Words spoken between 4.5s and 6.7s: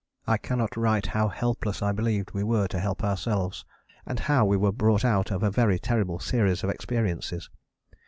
were brought out of a very terrible series